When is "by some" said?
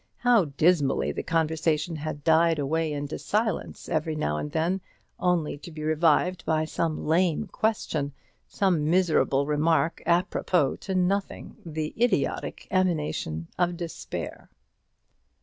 6.43-7.05